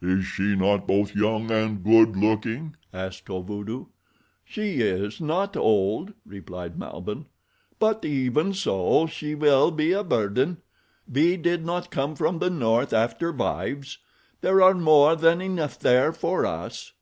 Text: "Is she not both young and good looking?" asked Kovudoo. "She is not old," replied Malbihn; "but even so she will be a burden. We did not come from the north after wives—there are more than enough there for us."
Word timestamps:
"Is 0.00 0.24
she 0.24 0.56
not 0.56 0.86
both 0.88 1.14
young 1.14 1.50
and 1.50 1.84
good 1.84 2.16
looking?" 2.16 2.76
asked 2.94 3.26
Kovudoo. 3.26 3.88
"She 4.42 4.80
is 4.80 5.20
not 5.20 5.54
old," 5.54 6.14
replied 6.24 6.78
Malbihn; 6.78 7.26
"but 7.78 8.02
even 8.02 8.54
so 8.54 9.06
she 9.06 9.34
will 9.34 9.70
be 9.70 9.92
a 9.92 10.02
burden. 10.02 10.62
We 11.06 11.36
did 11.36 11.66
not 11.66 11.90
come 11.90 12.16
from 12.16 12.38
the 12.38 12.48
north 12.48 12.94
after 12.94 13.32
wives—there 13.32 14.62
are 14.62 14.72
more 14.72 15.14
than 15.14 15.42
enough 15.42 15.78
there 15.78 16.10
for 16.10 16.46
us." 16.46 16.94